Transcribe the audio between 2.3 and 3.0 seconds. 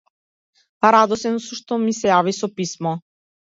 со писмо.